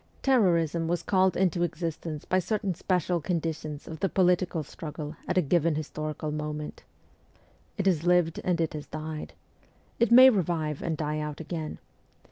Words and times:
Terrorism 0.23 0.87
was 0.87 1.03
called 1.03 1.37
into 1.37 1.61
existence 1.61 2.25
by 2.25 2.39
certain 2.39 2.73
special 2.73 3.21
conditions 3.21 3.87
of 3.87 3.99
the 3.99 4.09
political 4.09 4.63
struggle 4.63 5.15
at 5.27 5.37
a 5.37 5.43
given 5.43 5.75
historical 5.75 6.31
moment. 6.31 6.81
It 7.77 7.85
has 7.85 8.03
lived, 8.03 8.39
and 8.43 8.59
has 8.59 8.87
died. 8.87 9.33
It 9.99 10.11
may 10.11 10.31
revive 10.31 10.81
and 10.81 10.97
die 10.97 11.19
out 11.19 11.39
again. 11.39 11.77